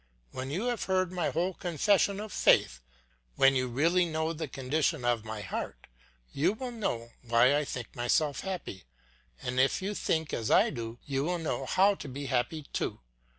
When 0.31 0.49
you 0.49 0.63
have 0.65 0.85
heard 0.85 1.11
my 1.11 1.29
whole 1.29 1.53
confession 1.53 2.19
of 2.19 2.33
faith, 2.33 2.81
when 3.35 3.53
you 3.55 3.67
really 3.67 4.03
know 4.03 4.33
the 4.33 4.47
condition 4.47 5.05
of 5.05 5.23
my 5.23 5.41
heart, 5.41 5.85
you 6.33 6.53
will 6.53 6.71
know 6.71 7.11
why 7.21 7.55
I 7.55 7.63
think 7.65 7.95
myself 7.95 8.39
happy, 8.39 8.85
and 9.43 9.59
if 9.59 9.79
you 9.79 9.93
think 9.93 10.33
as 10.33 10.49
I 10.49 10.71
do, 10.71 10.97
you 11.05 11.23
will 11.23 11.37
know 11.37 11.67
how 11.67 11.93
to 11.93 12.07
be 12.07 12.25
happy 12.25 12.63
too. 12.73 12.99